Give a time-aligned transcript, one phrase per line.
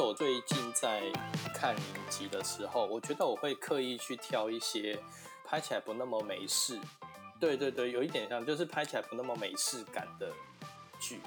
[0.00, 1.12] 说，我最近在
[1.54, 4.98] 看影集的时候，我觉得我会刻意去挑一些
[5.44, 6.80] 拍起来不那么美式，
[7.38, 10.32] 对对对，有一点像，就是拍起来不那么美式感的
[10.98, 11.20] 剧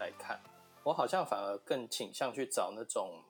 [0.00, 0.40] 来看。
[0.82, 3.22] 我好像反而更倾向去找那种，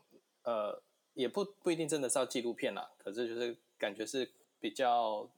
[0.45, 5.29] 呃，也不不一定真的是要纪录片啦，可是就是感觉是比较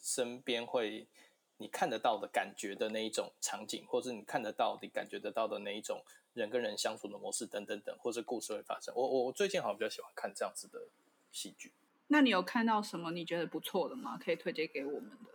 [0.00, 1.08] 身边会
[1.56, 6.00] 你看得到的感觉的那一种场景，或是你看得到、你感觉得到的那一种
[6.34, 8.94] 人跟人相处的模式等等等，或是故事会发生。
[8.94, 10.88] 我我我最近好像比较喜欢看这样子的
[11.32, 11.72] 戏剧。
[12.08, 14.18] 那你有看到什么你觉得不错的吗？
[14.18, 15.30] 可以推荐给我们的？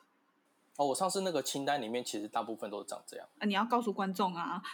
[0.77, 3.27] 哦，我上次那个清单里面其实大部分都是长这样。
[3.39, 4.61] 啊，你要告诉观众啊。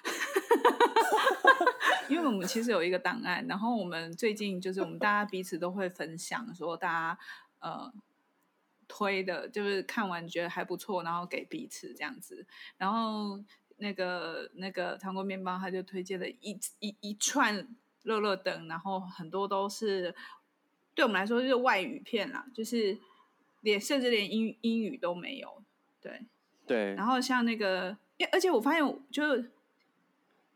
[2.10, 7.20] 因为我们其实有一个档案，然后我们最近就是我们大家彼此都会分享，说大家
[7.60, 7.94] 呃
[8.88, 12.46] 推的，就是看完觉得还不错，然后给彼此这样子。
[12.78, 13.40] 然后
[13.82, 17.68] 那个那个糖果面包他就推荐了一一一串
[18.04, 20.16] 乐乐等，然后很多都是
[20.96, 22.98] 对我们来说就是外语片啦，就是
[23.60, 25.62] 连甚至连英英语都没有。
[26.02, 26.22] 对
[26.66, 26.94] 对。
[26.96, 27.98] 然后像那个，
[28.32, 29.24] 而且我发现就。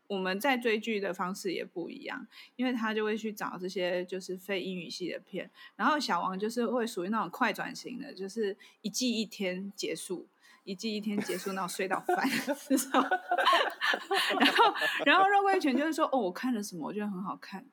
[0.08, 10.28] 我们在追剧的方式也不一样，因为他就会去找这些就是非英语系的片，然后小王就是会属于那种快转型的，就是一季一天结束，
[10.66, 12.28] 一季一天结束，然后睡到翻，
[14.40, 14.74] 然后
[15.06, 17.64] 然后肉桂犬就是说哦，我看了什么，我觉得很好看，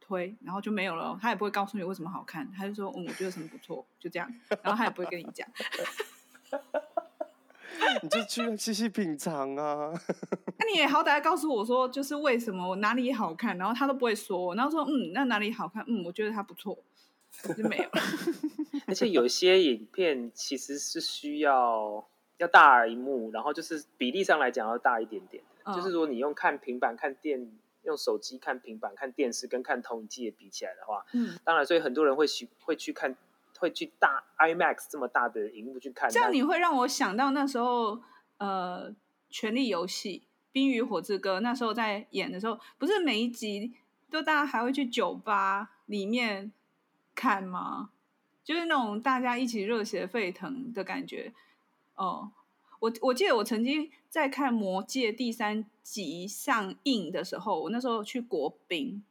[0.00, 4.28] 推，然后就没有了，他也不会告诉你为什么好看，他就说嗯，我觉得什么不错，就这样，
[4.62, 5.48] 然后他也不会跟你讲。
[8.02, 9.92] 你就去细细品尝啊！
[10.58, 15.84] 那你也好歹告诉我说，就是为什么我哪里好看，然后他都不会说，然后说嗯，那哪里好看？
[15.88, 16.78] 嗯，我觉得他不错，
[17.56, 17.88] 就没有。
[18.86, 22.06] 而且有些影片其实是需要
[22.38, 25.42] 要大一幕，然后就是比例上来讲要大一点点。
[25.64, 27.50] 嗯、就是说你用看平板看电，
[27.82, 33.16] 用手机看平板看电视，跟看投影机比起来的话，嗯，当然，所以很多人会去会去看。
[33.58, 37.96] 会去大 IMAX 这么大的荧幕去看，这样你会让我想到那时候，
[38.38, 38.90] 呃，
[39.30, 40.18] 《权力游戏》
[40.50, 43.72] 《冰与火之歌》那时候在演的时候，不是每一集
[44.10, 46.50] 都大家还会去酒吧里面
[47.14, 47.90] 看吗？
[48.42, 51.32] 就是那种大家一起热血沸腾的感觉。
[51.94, 52.30] 哦，
[52.80, 59.04] 我我记得我曾经在看《魔戒》第三集上映的时候，我那时候去国宾，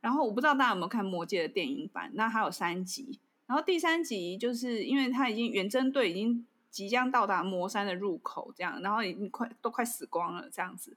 [0.00, 3.18] 然后我不知道大家有没有看《魔戒》的电影版，那还有三集。
[3.46, 10.96] 然后第三集就是因为他已经远征队已经即将到达魔山的入口，这样，然后已经快都快死光了这样子。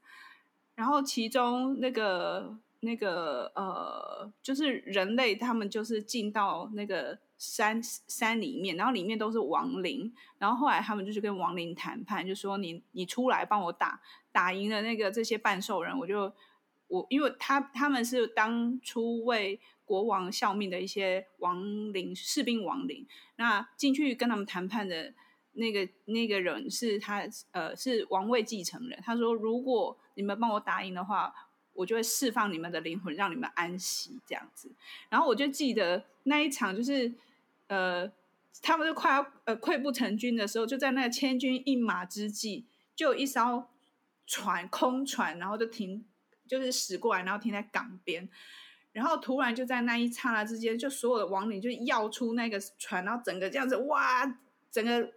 [0.74, 10.12] 然后其中那个那个呃，就是人类他们就是进到那个山山里面，然后里面都是亡灵。
[10.38, 16.32] 然后后来他们就去跟亡灵谈判，就说你你出来帮我打打赢了那个这些半兽人，我就
[16.86, 19.60] 我因为他他们是当初为。
[19.84, 25.12] 国王效命的一些亡灵士兵亡灵，那进去跟他们谈判的
[25.52, 28.98] 那个那个人是他呃是王位继承人。
[29.04, 31.34] 他说：“如果你们帮我打赢的话，
[31.74, 34.72] 我就会释放你们的灵魂，让你们安息。”这样子。
[35.10, 37.12] 然后我就记得那一场，就是
[37.68, 38.10] 呃，
[38.60, 43.68] 他们就快要呃溃不成军的时候，就在那个千军一马之际，就有一艘
[44.26, 46.04] 船空船，然后就停，
[46.46, 48.28] 就是驶过来，然后停在港边。
[48.92, 54.38] 然后突然就在那一刹那之间，就所有的亡灵就要出那个船，然后整个这样子哇，
[54.70, 55.10] 整个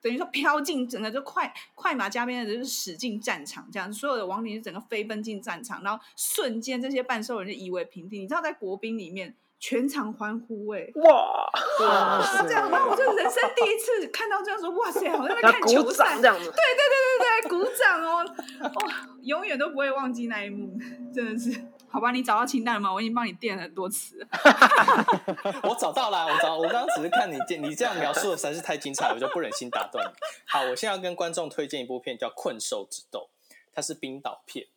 [0.00, 8.20] 等于说飘进，整个就快快马加鞭的就是驶进战场，这样所有的亡灵就整个飞奔进战场，然后瞬间这些半兽人就夷为平地。
[8.20, 11.50] 你知道在国兵里面全场欢呼哎、欸，哇
[11.80, 18.24] 哇，这样，然后我就人生第一次看到这样说，哇塞，好像在看球赛这样子，对对对对对，鼓掌哦，
[18.62, 20.76] 哇，永远都不会忘记那一幕，
[21.14, 21.62] 真的是。
[21.92, 22.94] 好吧，你找到清单了吗？
[22.94, 24.24] 我已经帮你垫了很多次。
[25.64, 30.12] 我找到了，我找，我刚刚只是看你这你这样描述的实在是太精彩了，我就不忍心打断你。
[30.46, 33.28] 好，我现在要跟观众推荐一部片，叫《困兽之斗》，
[33.74, 34.68] 它是冰岛片。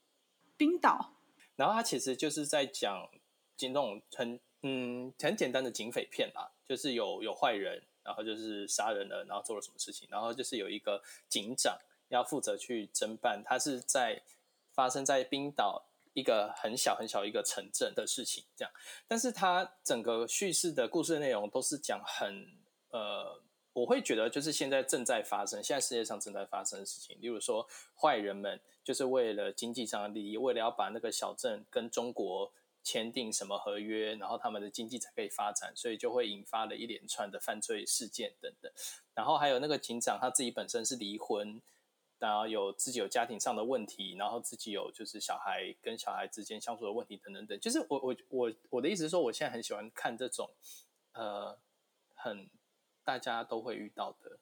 [0.58, 1.12] 冰岛。
[1.56, 3.08] 然后它其实就是在讲
[3.62, 11.78] 那种很嗯很简单的警匪片啦，就是有有坏人，然后就是杀人了，然后做了什么事情，然后就是有一个警长
[12.10, 14.24] 要负责去侦办，他是在
[14.74, 15.86] 发生在冰岛。
[16.16, 18.72] 一个很小很小一个城镇的事情，这样，
[19.08, 22.48] 但是它整个叙事的故事内容都是讲很
[22.92, 23.42] 呃，
[23.74, 27.68] 我会觉得就是现在正在发生，现在世界上正在发生的事情，例如说
[28.00, 32.54] 坏人们就是为了经济上的利益，为了要把那个小镇跟中国
[32.84, 38.72] 签订什么合约，然后他们的经济才可以发展，所以就会引发了一连串的犯罪事件等等。
[39.14, 41.62] 然后还有那个警长他自己本身是离婚
[42.20, 47.60] 然后有自己有家庭上的问题，然后自己有就是小孩跟小孩之间相处的问题等等等。
[47.60, 50.50] 就是我我我我的意思是说，我现在很喜欢看这种
[51.12, 51.58] 呃
[52.16, 52.50] 很
[53.04, 54.40] 大家都会遇到的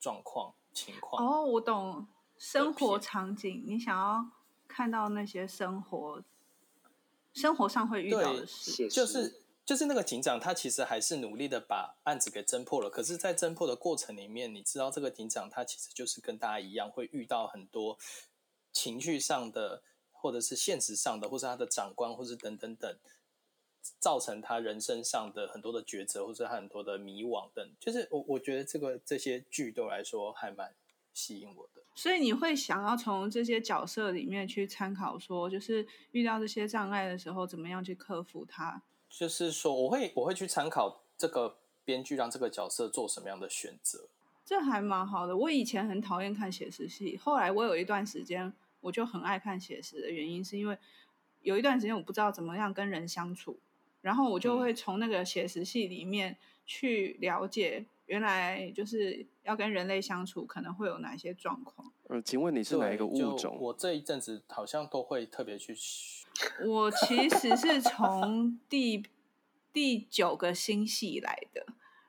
[0.00, 1.22] 状况情况。
[1.22, 2.06] 哦，我懂，
[2.38, 4.30] 生活场景，你想要
[4.66, 6.22] 看到那些生活
[7.36, 9.42] 生活上会遇到的事，就是。
[9.66, 12.88] 就是那个警长，他其实还是努力的把案子给侦破了。
[12.88, 17.98] 可是，在侦破的过程里面，你知道这个警长他其实就是跟大家一样，会遇到很多
[18.70, 22.96] 情绪上的，或者是现实上的，或是他的长官，或是等等等，
[23.98, 27.68] 造成他人生上的很多的抉择，或者他很多的迷惘等。
[27.80, 30.72] 就是我我觉得这个这些剧对我来说还蛮
[31.16, 31.80] 吸引我的。
[31.94, 38.82] 所以你会想要从这些角色里面去参考，说就是遇到这些障碍的时候，怎么样去克服它。
[39.08, 44.08] 就是说，我会我会去参考这个编剧让这个角色做什么样的选择，
[44.44, 45.34] 这还蛮好的。
[45.34, 50.76] 我以前很讨厌看写实戏，后来我有一段时间我就很爱看写实的原因，是因为
[51.40, 53.58] 有一段时间我不知道怎么样跟人相处，
[54.02, 56.36] 然后我就会从那个写实戏里面
[56.66, 61.92] 去了解，原来就是要跟人类相处可能会有哪些状况。
[62.08, 63.58] 呃，请问你是哪一个物种？
[63.60, 65.76] 我这一阵子好像都会特别去。
[66.66, 69.04] 我其实是从第
[69.72, 71.66] 第九个星系来的，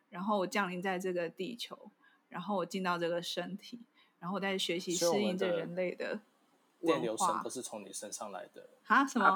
[0.09, 1.91] 然后我降临在这个地球，
[2.29, 3.79] 然后我进到这个身体，
[4.19, 6.19] 然后我在学习适应这人类的
[6.79, 9.05] 电流声都是从你身上来的啊？
[9.07, 9.35] 什么？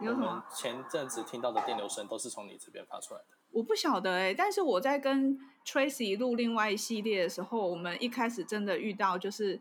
[0.00, 0.44] 有什么？
[0.54, 3.26] 前阵子听到的电流声都是从你这边发出来的？
[3.54, 9.60] 我不晓得哎、欸，但是我在跟 Tracy 录另外一系列的时候，我们一开始真的遇到，就是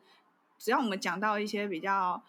[0.57, 2.21] 只要我们讲到一些比较。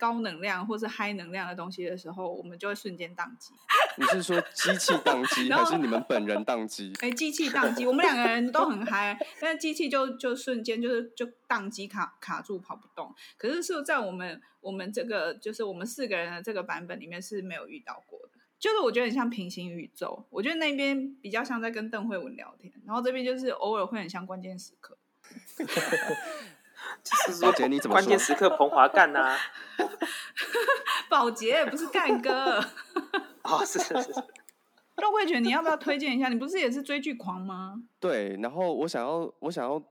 [0.00, 3.52] 高能量或是 high 能量的东西的时候，我们就会瞬间宕机。
[3.98, 6.90] 你是说机器宕机， 还是你们本人宕机？
[7.00, 13.14] 哎，机器宕机，我们两个人都很嗨，但是机器就就瞬间就是就宕机卡卡住跑不动。
[13.36, 18.29] 可是是在我们我们这个就是我们四个人的这个版本里面是没有遇到过的。
[18.60, 24.96] 就是我觉得很像平行宇宙，我觉得那边比较像在跟邓慧文聊天，然后这边就是偶尔会很像关键时刻。
[27.02, 28.02] 就是说，姐你怎么说？
[28.02, 29.36] 关键时刻彭华干呐？
[31.08, 32.58] 宝杰不是干哥。
[33.44, 34.12] 哦，是是是。
[34.96, 36.28] 肉桂犬，你要不要推荐一下？
[36.28, 37.82] 你不是也是追剧狂吗？
[37.98, 39.82] 对，然后我想要我想要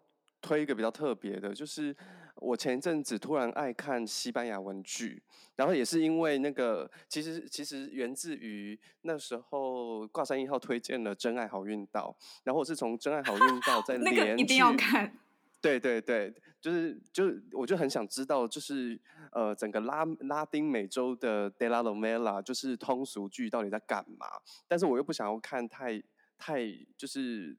[0.42, 1.96] 推一个比较特别的，就是
[2.40, 5.22] 我前一阵子突然爱看西班牙文剧，
[5.56, 15.12] 然后也是因为那个，其实其实源自于那时候挂山一号推荐了《真爱好运道》，然后我是从《真爱好运道》再连 那个一定要看。
[15.62, 18.98] 对对对，就是就我就很想知道，就是
[19.34, 24.26] 呃，整个拉拉丁美洲的 telenovela 就是通俗剧到底在干嘛？
[24.70, 26.02] 但是我又不想要看太
[26.38, 26.62] 太
[26.96, 27.54] 就是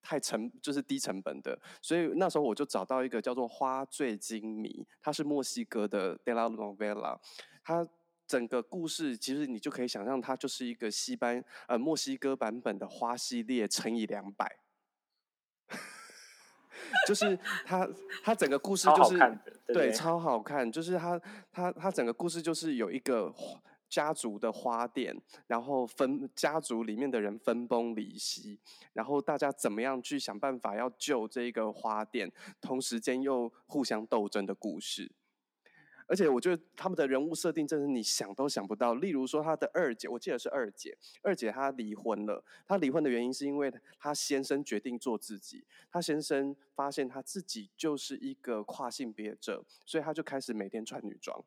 [0.00, 4.68] 太成就是低成本的，所以那时候我就找到一个叫做《花醉金迷》，
[5.00, 7.18] 它是墨西哥的 telenovela，
[7.62, 7.86] 它
[8.26, 14.58] 整个故事其实你就可以想象，它就是一个西班呃墨西哥版本的花系列乘以两百。
[17.06, 17.86] 就是它
[18.22, 19.18] 它整个故事就是
[19.66, 20.70] 对，对，超好看。
[20.70, 21.20] 就是它
[21.52, 23.34] 它它整个故事就是有一个
[23.88, 28.58] 家族的花店，然后分家族里面的人分崩离析，
[28.92, 32.30] 然后大家怎么样去想办法要救这个花店，
[32.60, 35.12] 同时间又互相斗争的故事。
[36.10, 38.94] 而且我觉得他们的人物设定真是你想都想不到。
[38.94, 42.42] 例如说，他的二姐，我记得是二姐，二姐她离婚了。
[42.66, 45.66] 她离婚的原因是因为她先生决定做自己。
[45.92, 51.44] 她先生发现他自己就是一个跨性别者，所以他就开始每天穿女装。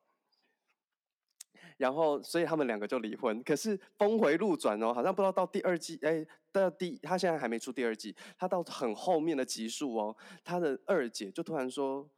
[1.76, 3.42] 然后，所以他们两个就离婚。
[3.42, 12.08] 可是峰回路转哦，好像不知道到第二季，哎，到第他现在还没出第二季，他到很后面的集数哦，他的二姐就突然说。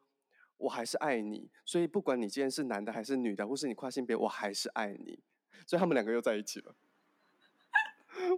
[0.57, 5.19] 我还是爱你，所以不管你今天是男的还是女的，或是你跨性别，我还是爱你。
[5.67, 6.75] 所以他们两个又在一起了。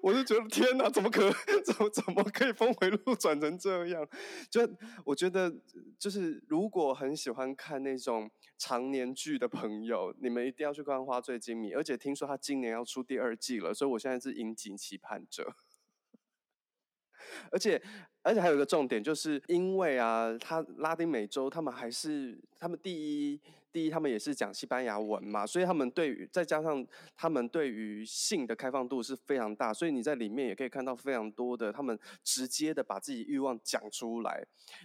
[0.02, 1.30] 我就觉得天哪，怎么可
[1.64, 4.06] 怎么怎么可以峰回路转成这样？
[4.50, 4.60] 就
[5.04, 5.52] 我觉得，
[5.98, 15.54] 就是如果很喜欢看那种长年剧的朋友，你们一定要去看《花醉金迷》，而且听说他今年要出第二季了，所以我现在是引颈期盼着。
[17.50, 17.82] 而且，
[18.22, 23.40] 而且还有一个重点，就是因为啊，他拉丁美洲，他们还是他们第一，
[23.76, 26.82] 第一，他们也是讲西班牙文嘛，所以他们对于再加上
[27.14, 34.36] 他们对于性的开放度是非常大，所以你在里面也可以看到非常多的他们直接的把自己欲望讲出来，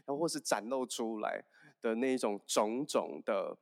[0.03, 1.41] 然后或是展露出来
[1.81, 3.57] 的那一种种种的。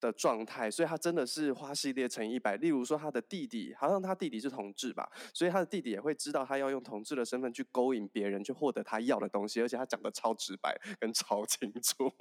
[0.00, 2.56] 的状态，所以他真的是花系列乘一百。
[2.56, 12.12] 例如说，他的弟弟好像他弟弟是同志吧，所以他的弟弟也会知道他要用同志的身份去勾引别人，去获得他要的东西，而且他讲得超直白跟超清楚。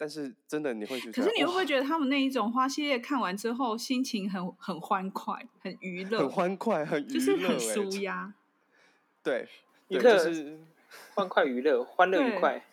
[0.00, 8.32] 但是真的你会觉得，可是你会不会觉得他们那一种花系列看完之后心情很很欢快、很娱乐、很欢快、很娱乐、欸，就是很舒压？
[9.24, 9.48] 对，
[9.88, 10.60] 娱乐就是
[11.14, 12.64] 欢快娱乐、欢乐愉快、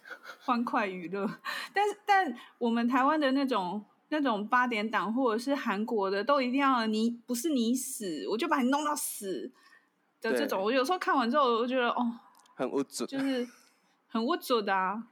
[0.41, 1.27] 欢快娱乐。
[1.74, 9.51] 但是，但我们台湾的那种那种八点档，或者是韩国的，都一定要你不是你死，我就把你弄到死
[10.22, 10.62] 的这种。
[10.63, 12.20] 我有时候看完之后，我就觉得哦，
[12.53, 13.48] 很无助，就是
[14.08, 15.08] 很无助的啊。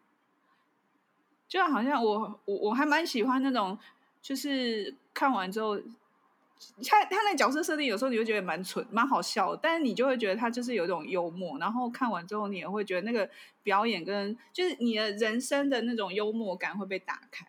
[1.54, 3.78] 就好像我我我还蛮喜欢那种，
[4.24, 13.30] 就是看完之后，他他那角色设定有时候你会觉得蛮蠢蛮好笑，但是你就会觉得他就是有一种幽默，然后看完之后你也会觉得那个
[13.62, 17.46] 表演跟就是你的人生的那种幽默感会被打开。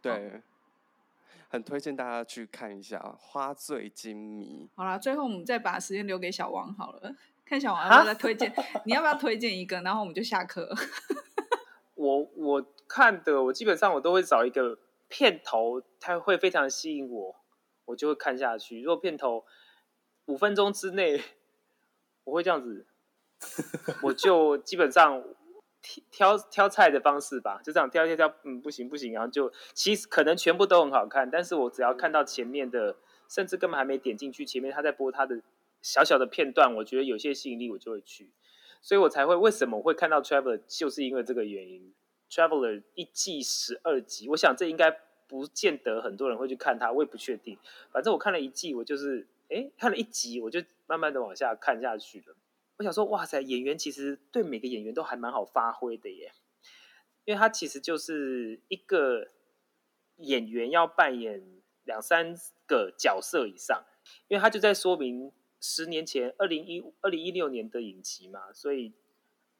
[0.00, 0.40] 对，哦、
[1.48, 4.68] 很推荐大家去看一下《花醉金迷》。
[4.76, 7.12] 好了，最后我们再把时间留给小王好了，
[7.44, 8.54] 看小王要不要再推荐，
[8.84, 10.72] 你要不要推荐一个，然后我们就下课。
[11.96, 12.64] 我我。
[12.88, 14.78] 看的我基本上我都会找一个
[15.08, 17.36] 片头，它会非常吸引我，
[17.84, 18.80] 我就会看下去。
[18.80, 19.44] 如果片头
[20.26, 21.22] 五分钟之内，
[22.24, 22.86] 我会这样子，
[24.02, 25.22] 我就基本上
[26.10, 32.96] 挑挑菜的方式吧，就这样挑挑挑，嗯，不行不行，然后就其实可能全部都很好看，但是我只要看到前面的，
[33.28, 35.40] 甚至根本还没点进去，前面他在播他的
[35.82, 38.32] 小小的片段，我觉得有些吸引力，我就会去，
[38.82, 41.94] 所以我才会为什么会看到 Traveler，就是因为这个原因。
[42.30, 44.90] Traveler 一季十二集，我想这应该
[45.28, 47.56] 不见得很多人会去看它，我也不确定。
[47.90, 52.36] 反正我看了一季，我就是哎看了一集，我就慢慢的往下看下去了。
[52.78, 56.32] 我想说，哇塞，演员其实对每个演员都还蛮好发挥的耶，
[57.24, 59.28] 因为他其实就是一个
[60.16, 61.42] 演员要扮演
[61.84, 62.34] 两三
[62.66, 63.84] 个角色以上，
[64.28, 68.92] 因为他就在说明十年前二零一二零一六年的影集嘛，所以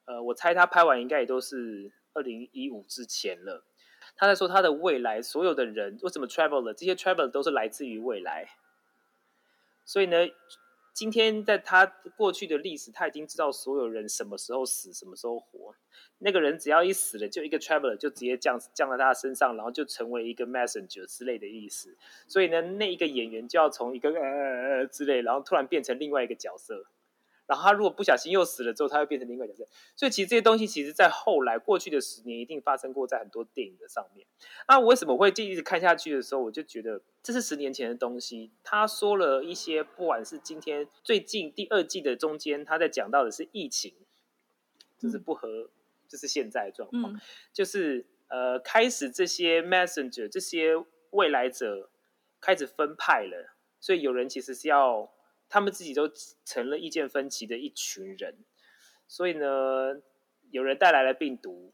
[0.04, 1.92] 呃，我猜他拍完应该也都是。
[2.16, 3.62] 二零一五之前了，
[4.16, 6.73] 他在说他的未来，所有的人为什么 traveler？
[6.73, 8.49] 这些 traveler 都是来自于未来，
[9.85, 10.16] 所以呢，
[10.94, 11.85] 今天在他
[12.16, 15.75] 过去的历史，他已经知道所有人什么时候死，什么时候活。
[16.18, 21.94] 那个人只要一死了，就一个 traveler 就直接降降在他身上，然后就成为一个 messenger 之类的意思。
[22.26, 26.87] 所以呢，那一个演员就要从一个呃呃之类，然后突然变成另外一个角色。
[27.47, 29.71] 然后他如果不小心又死了之后，他会变成另外一个角色。
[29.95, 34.26] 所以其实这些东西，其实在后来过去的十年，一定发生过在很多电影的上面。
[34.67, 38.50] 那我为什么会一直看下去的时候，我就觉得这是十年前的东西。
[38.65, 43.95] 他说了一些，不管是今天最近第二季的中间，他在讲到的是疫情，
[44.99, 45.71] 就是不合，
[46.09, 47.21] 就是现在的状况，嗯、
[47.53, 50.73] 就是呃，开始这些 messenger 这些
[51.11, 51.91] 未来者
[52.41, 55.12] 开始分派了，所以有人其实是要。
[55.49, 56.11] 他们自己都
[56.45, 58.35] 成了意见分歧的一群人，
[59.07, 59.47] 所以呢，
[60.50, 61.73] 有人带来了病毒，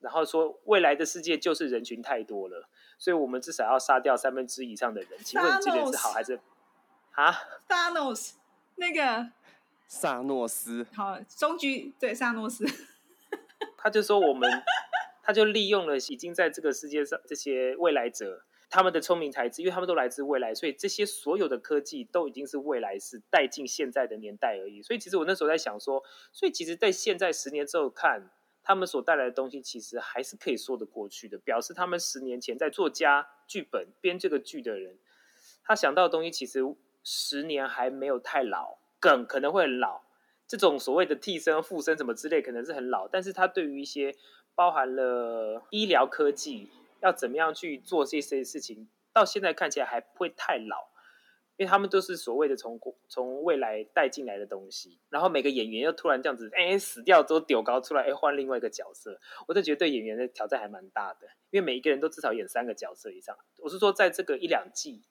[0.00, 5.10] 然后说未来的世界就是人群太多了，所以我们至少要杀掉三分之一以上的人。
[5.24, 6.40] 请问这个是好还是
[7.12, 7.32] 啊？
[7.68, 8.36] 萨诺斯，
[8.74, 9.30] 那个
[9.86, 12.66] 萨诺斯，好，终局对萨诺斯，
[13.76, 14.50] 他就说我们，
[15.22, 18.44] 他就利用了已经在这个世界上这些未来者。
[18.70, 24.82] 他们的聪明才智，因为他们都来自未来，所以这些所有的科技都已经是未来式带进现在的年代而已。
[24.82, 26.02] 所以其实我那时候在想说，
[26.32, 28.30] 所以其实，在现在十年之后看
[28.64, 31.38] 他们所带来的东西，其实还是可以说得过去的。
[31.38, 34.98] 表示他们十年前在作家剧本编这个剧的人，
[35.62, 36.60] 他想到的东西其实
[37.04, 40.02] 十年还没有太老，梗可能会很老，
[40.48, 43.06] 这种所谓的替身、附身什么之类，可能是很老。
[43.06, 44.14] 但是他对于一些
[44.54, 46.70] 包含了医疗科技。
[47.04, 48.88] 要怎么样去做这些事情？
[49.12, 50.88] 到现在看起来还不会太老，
[51.56, 54.98] 因为他们都是所谓的从从未来带进来的东西。
[55.10, 61.28] 然后每个演员又突然这样子，哎，死掉之后丢高出来，哎，换另外一个角色，我就觉得对演员的挑战还蛮大的。
[61.50, 63.36] 因为每一个人都至少演三个角色以上。
[63.58, 65.04] 我是说，在这个一两季，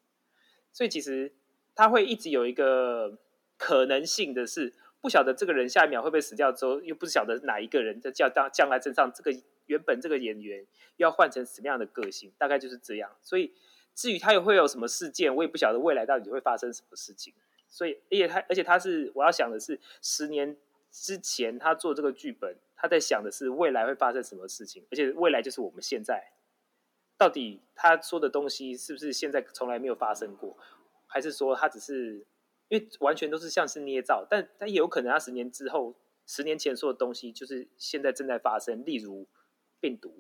[0.71, 1.31] 所以其实
[1.75, 3.19] 他会一直有一个
[3.55, 9.31] 可能性的是，不晓得这个人下一秒会不会死掉之后，又不晓得哪一个人在降降降在身上这个。
[9.65, 10.65] 原本这个演员
[10.98, 13.15] 要换成什么样的个性，大概就是这样。
[13.22, 13.53] 所以
[13.96, 17.34] 至于他又会有什么事件，我也不晓得未来到底会发生什么事情。
[17.70, 20.55] 所以，而且他，而且他是我要想的是，十年
[20.91, 26.34] 之前他做这个剧本，他在想的是未来会发生什么事情，而且未来就是我们现在。
[27.17, 30.55] 到底他说的东西是不是现在从来没有发生过，
[31.08, 32.25] 还是说他只是
[32.67, 34.27] 因为完全都是像是捏造？
[34.29, 35.96] 但但也有可能他十年之后，
[36.27, 39.27] 十年前说的东西就是现在正在发生，例如。
[39.83, 40.15] 病毒，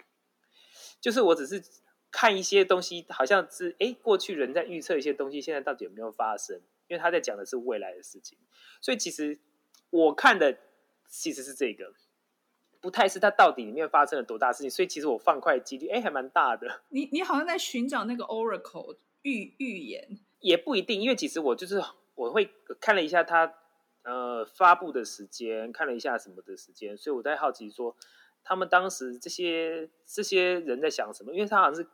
[0.99, 1.63] 就是我只是
[2.11, 6.57] 看一些东西，好像是哎，过去人在预测一些东西，现在到底有没有发生？
[6.89, 8.37] 因为他在讲的是未来的事情，
[8.81, 9.39] 所以其实
[9.89, 10.57] 我看的
[11.07, 11.93] 其实是这个。
[12.81, 16.81] 不太是他到底里面发生了多大事情，所以其实我放快几率，哎，还蛮大的。
[16.89, 21.81] 你你好像在寻找那个 Oracle 预预言，也不一定，因为其实我就是
[22.15, 22.51] 我会
[22.81, 23.53] 看了一下他
[24.03, 27.95] 呃发布的时间，看了一下什么的时间，所以我在好奇说，
[28.43, 31.33] 他们当时这些这些人在想什么？
[31.33, 31.87] 因为他好像是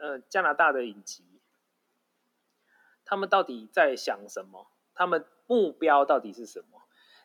[0.00, 1.24] 呃加拿大的影集，
[3.04, 4.70] 他们到底在想什么？
[4.94, 6.82] 他们目标到底是什么？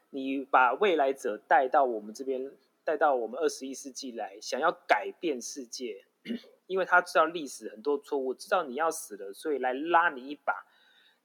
[0.10, 2.52] 你把未来者带到我们这边，
[2.84, 6.06] 带到我们二十一世纪来，想要改变世界，
[6.68, 10.66] 因为他知道历史很多错误，知道你要死了，所以来拉你一把。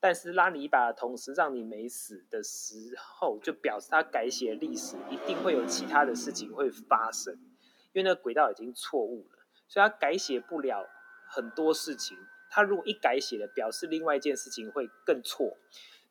[0.00, 7.34] 但是拉你一把的同时，让你没死的时候，就表示他改写历史，一定会有其他的事情会发生，
[7.92, 10.88] 因为那个轨道已经错误了，所以他改写不了
[11.28, 12.16] 很多事情。
[12.50, 15.56] 他如果一改写了，表示另外一件事情会更错。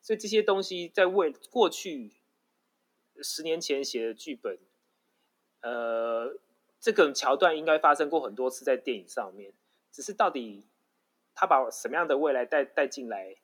[0.00, 2.12] 所以这些东西在为过去。
[3.20, 4.56] 十年前写的剧本，
[5.60, 6.38] 呃，
[6.78, 9.52] 这个桥段应该发生过很多次在电影上面，
[9.90, 10.68] 只是到底
[11.34, 13.34] 他把什么样的未来带带进来，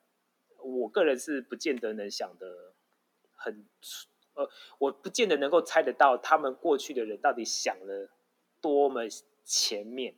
[0.69, 2.73] 我个人是不见得能想的
[3.35, 3.65] 很，
[4.33, 8.09] 呃，我不见得能够猜得到他们过去的人到底想了
[8.61, 9.01] 多么
[9.43, 10.15] 前面，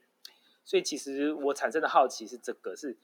[0.63, 2.98] 所以其实我产生的好奇是这个是。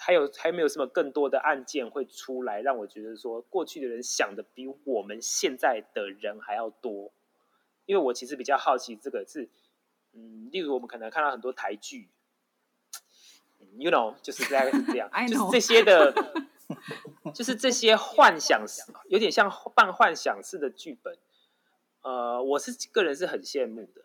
[0.00, 7.12] 还有还没有什么更多的案件会出来，让我觉得说过去的人想的比我们现在的人还要多。
[7.84, 9.48] 因为我其实比较好奇这个是，
[10.12, 12.08] 嗯，例如我们可能看到很多台剧
[13.76, 16.14] ，you know，就是大概是这样， 就是这些的，
[17.34, 18.64] 就是这些幻想，
[19.08, 21.18] 有点像半幻想式的剧本。
[22.02, 24.02] 呃，我是个人是很羡慕的，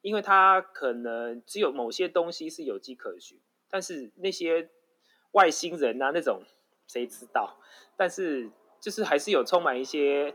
[0.00, 4.70] 因为他可能只有某些东西是有迹可循，但是那些。
[5.32, 6.40] 外星人啊，那种
[6.86, 7.58] 谁知道？
[7.94, 10.34] 但是就是还是有充满一些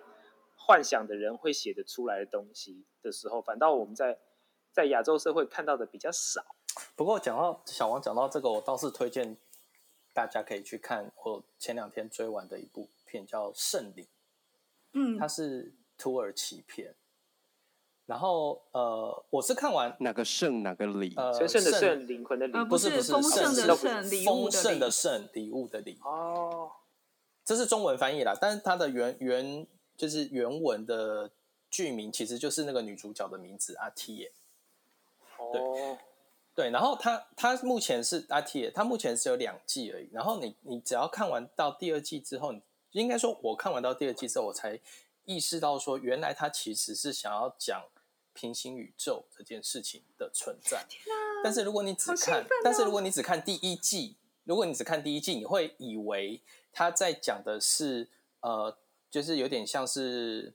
[0.56, 4.20] 幻想的人会写得出来的东西的时候，反倒我们在
[4.72, 6.46] 在亚洲社会看到的比较少。
[6.96, 9.36] 不过讲到小王讲到这个，我倒是推荐
[10.14, 14.06] 大家可以去看我前两天追完的一部片，叫《圣灵》。
[14.94, 16.94] 嗯，它是土耳其片。
[18.08, 21.14] 然后呃，我是看完哪个圣哪个礼？
[21.16, 25.98] 呃，神圣的圣，灵魂的灵，不是不是丰盛的圣，丰盛的圣，礼物的礼。
[26.04, 26.72] 哦，
[27.46, 31.32] 这是中文翻译啦，但是它的原原就是原文的
[31.70, 34.34] 剧名，其实就是那个女主角的名字阿提耶。
[35.54, 35.98] 对、哦、
[36.56, 40.10] 对，然后他他目前是阿提耶，它目前是有两季而已。
[40.12, 42.54] 然后你你只要看完到第二季之后，
[42.92, 44.80] 应该说我看完到第二季之后，我才
[45.26, 47.84] 意识到说，原来他其实是想要讲。
[48.34, 58.08] 平行宇宙这件事情的存在，啊、但是如果你只看，哦、但是如果你只看第一季，如果你只看第一季，你会以为他在讲的是
[58.40, 58.78] 呃，
[59.10, 60.54] 就是有点像是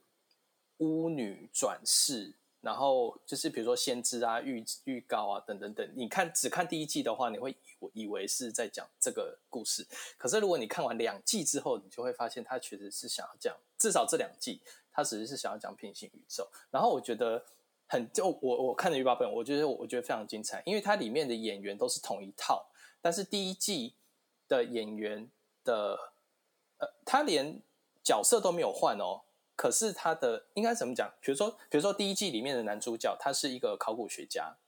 [0.78, 2.32] 巫女转世，
[2.66, 5.88] 然后就是比如说先知啊、预预告啊等等等。
[5.94, 9.86] 你看只看第一季的话，你会以以为是在讲这个故事。
[10.18, 14.60] 可是如果你看完两季之后，你就会发现他其实是想要讲，至少这两季
[14.92, 16.48] 他只是是想要讲平行宇宙。
[16.70, 17.44] 然后我觉得。
[17.88, 22.66] 很就我我看的预告片，我觉得我觉得非常精彩，因为它里面的演员都是同一套，
[23.00, 23.94] 但是第一季
[24.48, 25.30] 的演员
[25.62, 25.96] 的
[26.78, 27.62] 呃，他连
[28.02, 29.22] 角色都没有换哦，
[29.56, 31.10] 可是他的应该怎么讲？
[31.20, 34.58] 比如说，比如说第一季里面的男主角他是一个考古学家，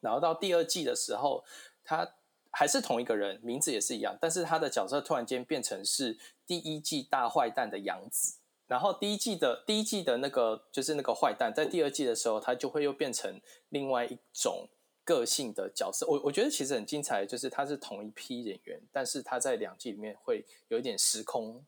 [0.00, 1.44] 然后到第二季的时候，
[1.84, 2.14] 他
[2.50, 8.38] 还是同一个人，名字也是一样，但是他的角色突然间变成是第一季大坏蛋的养子。
[8.66, 14.66] 然后第一季的第一季的那个就是那个坏蛋，在第二季的时候，他就会又变成另外一种
[15.04, 16.06] 个性的角色。
[16.06, 21.62] 我我觉得其实很精彩，就是他是同一批演员，但是他在两季里面会有一点时空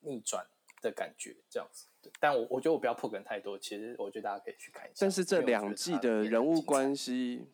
[0.00, 0.44] 逆转
[0.80, 1.86] 的感觉，这样子。
[2.20, 4.94] 但我我觉得我不要破梗太多，其实我觉得大家可以去看一下。
[5.00, 7.46] 但是这两季的人物关系，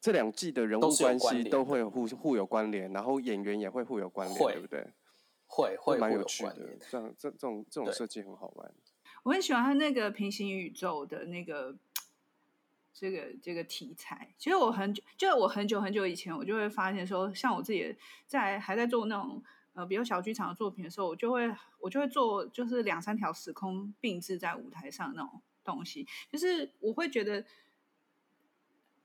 [0.00, 4.86] 这两季的人物关系都会互互有关联，然后演员也会互有关联，对不对？
[5.48, 8.72] 会会蛮有趣的，这样这这种这种设计很好玩。
[9.22, 11.76] 我很喜欢他那个平行宇宙的那个
[12.92, 14.34] 这个这个题材。
[14.38, 17.96] 其实我很久，就我很久很久以前，我就会发现说，像我自己
[18.26, 19.42] 在还在做那种
[19.76, 26.04] 呃比如小剧场的作品的时候，我就会我就会做就是两三条时空并置在舞台上那种东西。
[26.28, 27.44] 就是我会觉得，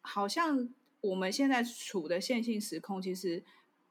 [0.02, 3.44] 好像我们现在处的线性时空，其实。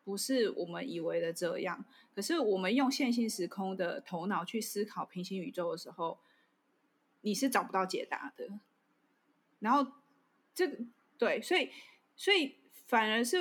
[0.02, 6.18] 不是我们以为的这样，可是我们用线性时空的头脑去思考平行宇宙的时候，
[7.20, 8.58] 你是找不到解答的。
[9.60, 9.92] 然后，
[10.54, 10.78] 这个
[11.18, 11.70] 对，所以，
[12.16, 13.36] 所以反而是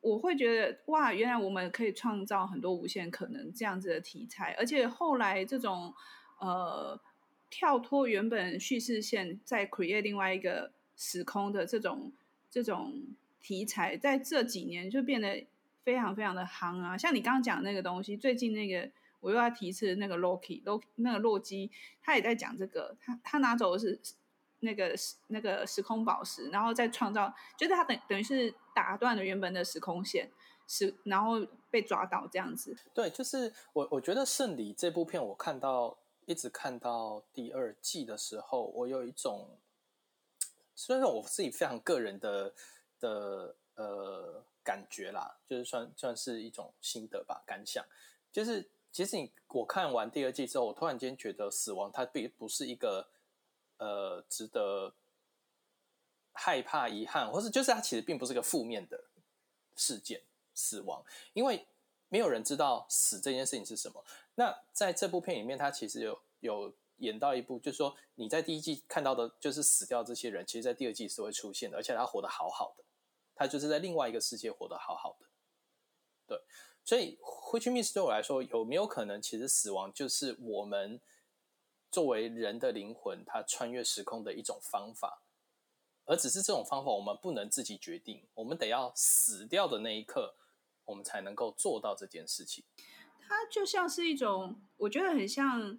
[0.00, 5.94] 我会觉得，哇，原来我们可以创造很多无限可能这样子的题材，而且后来这种
[6.38, 6.98] 呃
[7.50, 12.12] 跳脱原本叙事线，再 create 另外一个时空的这种
[12.50, 13.02] 这种
[13.42, 15.46] 题材，在这几年就变得
[15.84, 16.96] 非常非常的夯啊！
[16.96, 20.62] 像你刚刚讲那个东西，最近那个我又要提一次那个 Loki，
[20.96, 23.98] 那个洛基，他也在讲这个，他他拿走的是
[24.60, 24.94] 那个
[25.26, 30.30] 那个时空宝石，然后再创造，就是他等等于是打断了原本的时空线。
[30.72, 32.76] 是，然后被抓到这样子。
[32.94, 39.58] 对，就是我，我觉得《圣礼》这部片，我看到一直看到第二季的时候，我有一种，
[40.76, 42.54] 虽然说我自己非常个人的
[43.00, 47.84] 的呃感觉啦，就是算算是一种心得吧，感想。
[48.30, 53.08] 就是其实你我看完第二季之后，我突然间觉得死亡它并不是一个
[53.80, 54.94] 呃值得
[56.32, 59.10] 害怕、遗憾，或是就是它其实并不是个负面的
[59.74, 60.22] 事件。
[60.52, 61.66] 死亡，因为
[62.08, 64.04] 没有人知道死这件事情是什么。
[64.34, 72.84] 那在这部片里面，他其实有有演到一部，就是说你在第一季看到的，就是死掉这些人，其实，在第二季是会出现的，而且他活得好好的，
[73.34, 75.26] 他就是在另外一个世界活得好好的。
[76.26, 76.38] 对，
[76.84, 81.00] 所以，which means 对我来说，有没有可能，其实死亡就是我们
[81.90, 85.22] 作为人的灵魂，它穿越时空的一种方法，
[86.04, 90.36] 而只是这种方法，我们不能自己决定，我们得要死掉的那一刻。
[90.86, 92.64] 我们才能够做到这件事情。
[93.20, 95.78] 它就像是一种，我觉得很像，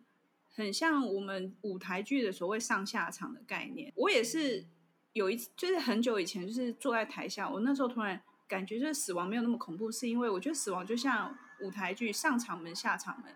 [0.53, 3.91] 很像我们舞台剧的所谓上下场的概念。
[3.97, 4.65] 我也是
[5.11, 13.35] 有一次，就是很久以前，就是坐在台下，我那时候突然感觉，就是死亡没有那么恐怖，是因为我觉得死亡就像舞台剧上场门、下场门。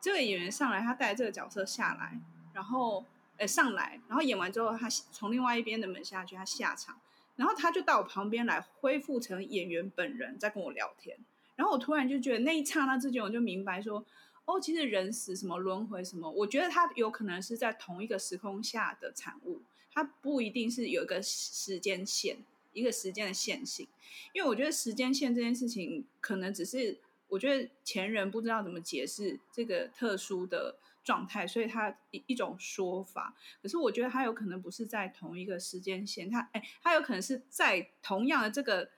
[0.00, 2.18] 这个演员上来，他带这个角色下来，
[2.52, 3.04] 然后
[3.36, 6.98] 呃上来，然后演完之后，他从另外一边的门下去，他下场。
[7.36, 11.16] 然后他就到我旁边来恢复成演员本人，在跟我聊天。
[11.54, 14.04] 然后我突然就觉得那一刹那之间，我就明白说，
[14.44, 19.60] 哦，其实人死什么轮回什么，我觉得他有可能是在同一个时空下的产物，
[19.92, 22.38] 它不一定是有一个时间线，
[22.72, 23.86] 一个时间的线性。
[24.32, 30.76] 因为我觉得时间线这件事情，可能只是我觉得前人不知道怎么解释这个特殊的。
[31.04, 38.90] 状态，所以它一一种说法，可是我觉得它有可能不是在同一个时间线，它哎，它有可能是在同样的这个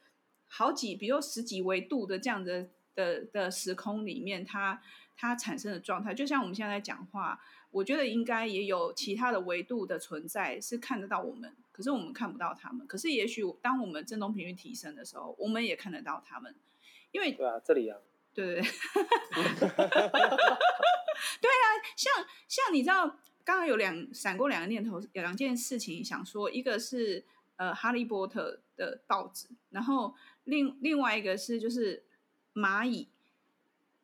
[0.48, 2.66] 好几，比如十几维度的这样的
[2.96, 4.82] 的的时空里面，它
[5.16, 7.40] 它产生的状态，就像我们现在在讲话，
[7.70, 16.56] 我觉得应该也有其他的维度的存在是看得到我们，可是我们看不到他们，可是也许当我们振动频率提升的时候，我们也看得到他们，
[17.12, 17.98] 因为对啊，这里啊，
[18.34, 18.62] 对对对。
[21.40, 21.64] 对 啊，
[21.96, 22.12] 像
[22.48, 23.06] 像你知道，
[23.44, 27.24] 刚刚有两闪过两个念头，有两件事情想说，一个是
[27.56, 30.14] 呃哈利波特的报纸，然后
[30.44, 32.04] 另另外一个是就是
[32.54, 33.08] 蚂蚁。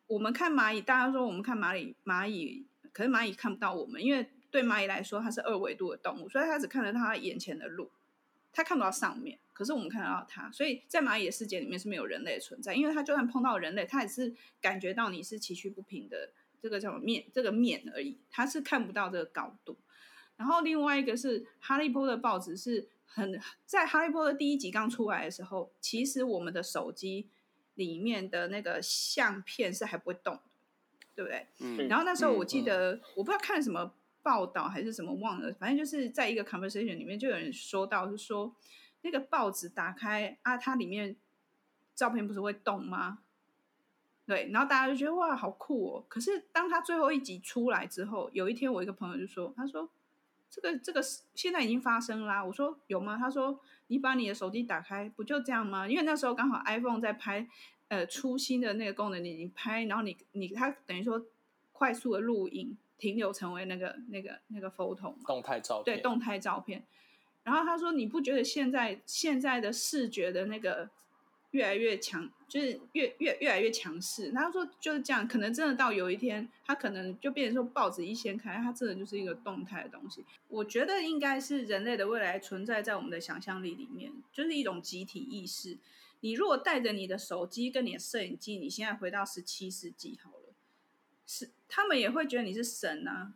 [0.06, 7.90] 我们看蚂蚁，大家说我们看蚂蚁，蚂蚁，可是蚂蚁看不到我们，因为对蚂蚁来说它是二维度的动物，所以它只看得到它眼前的路，
[8.56, 9.38] 它看不到上面。
[9.52, 16.30] 可是我们看得到它，所以在蚂蚁的世界里面是没有人类的存在，因为它就算碰到人类，它也是感觉到你是崎岖不平的。
[16.58, 19.76] 这个叫面，这个面而已，他是看不到这个高度。
[20.36, 27.28] 然后另外一个是《哈利波特》报纸，是很在《哈利波特》第一集刚出来的时候，其实我们的手机
[27.74, 30.40] 里面的那个相片是还不会动的，
[31.14, 31.46] 对不对？
[31.60, 31.86] 嗯。
[31.86, 33.92] 然后那时候我记得，嗯、我不知道看什么
[34.26, 38.52] 报道还是什么忘了，反正就是在一个 conversation 里面就有人说到，是说
[39.02, 41.14] 那个报纸打开啊，它里面
[41.94, 43.20] 照片不是会动吗？
[44.26, 46.04] 对，然后大家就觉得哇，好酷哦！
[46.08, 49.88] 可是当他最后一集出来之后，有一天我一个朋友就说：“他说
[50.50, 51.00] 这个这个
[51.36, 55.88] 现在已经发生啦。”我说：“有吗？”他说：“你把你的手机打开，不就这样吗？
[55.88, 57.46] 因为那时候刚好 iPhone 在拍，
[57.86, 61.24] 呃，出新的那个功能，你已经拍，然后你你它等于说
[61.70, 66.84] 快速的录影停留成为那个那个那个 photo 嘛，动态照片，对，动态照片。
[67.44, 70.90] 然后他说：你不觉得现在现在的视觉的那个？”
[71.52, 74.30] 越来越强，就是越越越来越强势。
[74.30, 80.22] 他说就是这样，可能真的到有一天，他可能就变成说报纸一掀开，它真的就是一个动态的东西。
[80.48, 85.78] 我觉得应该是人类的未来存在在我们的想象力里面，就是一种集体意识。
[86.20, 90.45] 你如果带着你的手机跟你的摄影机，你现在回到十七世纪好了，
[91.26, 93.34] 是他们也会觉得你是神啊，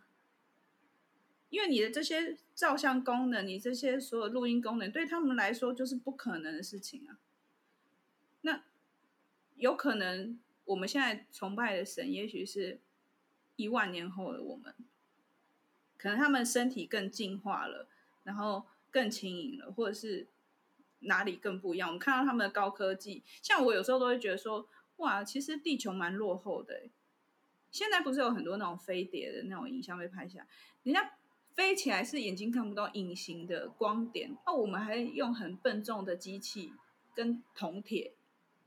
[1.48, 7.18] 因为你的这些照相功能，你这些所有录音功能，对他们来说就是不可能的事情啊。
[8.42, 8.62] 那
[9.56, 12.78] 有可能，我们现在崇拜的神，也许是
[13.56, 14.72] 一万年后的我们，
[15.98, 17.88] 可能他们身体更进化了，
[18.22, 20.28] 然后更轻盈了，或者是
[21.00, 21.88] 哪里更不一样。
[21.88, 26.88] 我们看到他们的高科技，像我有时候都会觉得说，哇，其实地球蛮落后的。
[27.70, 30.46] 现在不是有很多那种飞碟的那种影像被拍下，
[30.82, 31.12] 人家
[31.54, 36.72] 飞起来是眼睛看不到隐形的光点，那我们还用很笨重的机器
[37.14, 38.12] 跟铜铁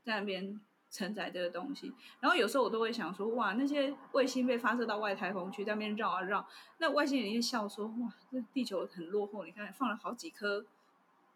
[0.02, 1.92] 在那边承载这个东西。
[2.20, 6.46] 然后有时候我都会想说，哇，那些卫星被发射到外太空去，在那边绕啊绕，
[6.78, 10.64] 那外星人就笑说，哇，这地球很落后，你看放了好几颗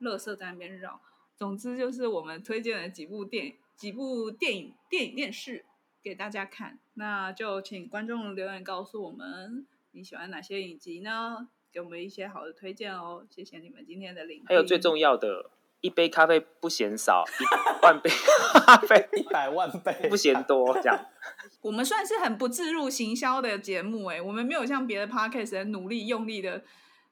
[0.01, 1.01] 垃圾在那边绕。
[1.37, 5.65] 总之就是我们推荐了几部电、几部电影、电影电视
[6.03, 11.49] 给大家看，那就请观众留言告诉我们你喜欢哪些影集呢？
[11.73, 14.47] 给我们一些好的推荐哦，谢谢你们今天的聆听。
[14.49, 18.11] 还有最重要的，一杯咖啡不嫌少，一万杯
[18.67, 20.99] 咖啡一百万杯不嫌多，这样。
[21.63, 26.65] 我们算是很不自入行销的节目哎，我们没有像别的 podcast 很努力用力的。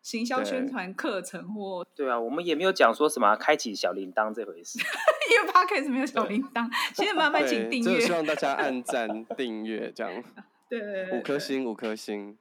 [0.07, 4.79] 行销宣传课程或对啊，我们也没有讲说什么开启小铃铛这回事，
[5.29, 10.23] 因为 Podcast 没有小铃铛， 现在慢慢请订阅，就希望大家按赞订阅这样，
[10.71, 12.39] 对，对，对，对，五颗星五颗星，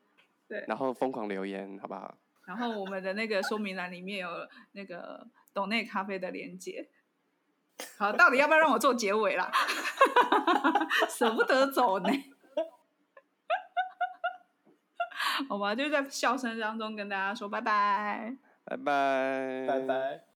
[0.47, 2.15] 对，然后疯狂留言好不好？
[2.45, 4.29] 然后我们的那个说明栏里面有
[4.73, 6.87] 那个懂内咖啡的连接，
[7.97, 9.51] 好，到底要不要让我做结尾啦？
[11.09, 12.09] 舍不得走呢。
[15.49, 20.25] 好吧，就在笑声当中跟大家说拜拜，拜拜，拜拜。